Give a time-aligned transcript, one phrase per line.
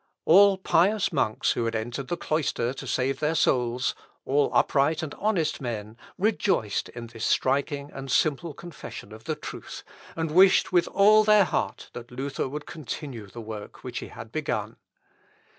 [0.25, 3.79] All pious monks who had entered the cloister to save their soul,
[4.25, 9.83] all upright and honest men, rejoiced in this striking and simple confession of the truth,
[10.15, 14.31] and wished with all their heart that Luther would continue the work which he had
[14.31, 14.77] begun.